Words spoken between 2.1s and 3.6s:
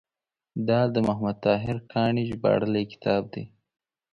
ژباړلی کتاب دی.